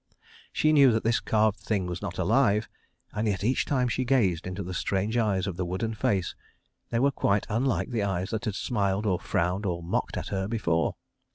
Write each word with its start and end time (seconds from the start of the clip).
She 0.51 0.73
knew 0.73 0.91
that 0.93 1.03
this 1.03 1.19
carved 1.19 1.59
thing 1.59 1.85
was 1.85 2.01
not 2.01 2.17
alive, 2.17 2.67
and 3.13 3.27
yet 3.27 3.43
each 3.43 3.65
time 3.65 3.87
she 3.87 4.03
gazed 4.03 4.47
into 4.47 4.63
the 4.63 4.73
strange 4.73 5.15
eyes 5.15 5.45
of 5.45 5.57
the 5.57 5.63
wooden 5.63 5.93
face 5.93 6.33
they 6.89 6.97
were 6.97 7.11
quite 7.11 7.45
unlike 7.49 7.91
the 7.91 8.01
eyes 8.01 8.31
that 8.31 8.45
had 8.45 8.55
smiled 8.55 9.05
or 9.05 9.19
frowned 9.19 9.63
or 9.67 9.83
mocked 9.83 10.17
at 10.17 10.29
her 10.29 10.47
before. 10.47 10.95